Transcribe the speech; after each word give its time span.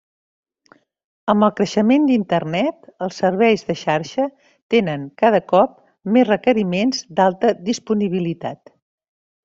Amb 1.33 1.45
el 1.47 1.51
creixement 1.59 2.07
d'Internet, 2.11 2.89
els 3.07 3.21
serveis 3.25 3.65
de 3.69 3.77
xarxa 3.83 4.27
tenen 4.77 5.07
cada 5.25 5.45
cop 5.55 5.79
més 6.17 6.29
requeriments 6.35 7.07
d'alta 7.21 7.57
disponibilitat. 7.73 8.79